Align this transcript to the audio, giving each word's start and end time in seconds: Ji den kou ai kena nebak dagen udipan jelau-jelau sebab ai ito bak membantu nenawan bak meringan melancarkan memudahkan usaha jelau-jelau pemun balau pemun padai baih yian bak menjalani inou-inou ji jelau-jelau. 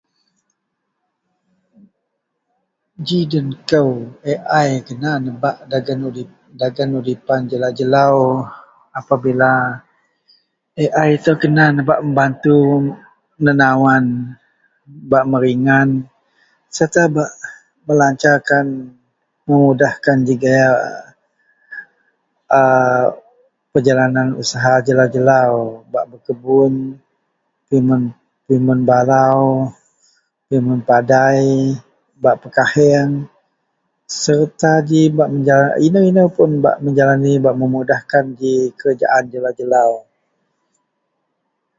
Ji 3.05 3.19
den 3.31 3.47
kou 3.69 3.91
ai 4.59 4.71
kena 4.87 5.11
nebak 5.25 5.57
dagen 6.71 6.97
udipan 6.99 7.41
jelau-jelau 7.49 8.15
sebab 9.07 9.23
ai 10.99 11.11
ito 11.17 11.31
bak 11.89 11.99
membantu 12.05 12.57
nenawan 13.43 14.05
bak 15.11 15.25
meringan 15.31 15.87
melancarkan 17.85 18.65
memudahkan 19.47 20.17
usaha 24.41 24.73
jelau-jelau 24.87 25.53
pemun 28.55 28.79
balau 28.89 29.39
pemun 30.47 30.79
padai 30.87 31.47
baih 32.23 32.71
yian 32.77 33.09
bak 35.17 35.27
menjalani 35.33 35.81
inou-inou 35.87 37.79
ji 38.39 38.51
jelau-jelau. 39.33 39.91